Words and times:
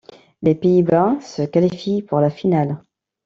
Les 0.41 0.55
Pays-Bas 0.55 1.19
se 1.21 1.43
qualifient 1.43 2.01
pour 2.01 2.21
la 2.21 2.31
finale. 2.31 2.81